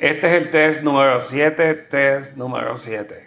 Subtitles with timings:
[0.00, 3.22] Este es el test número 7, test número 7.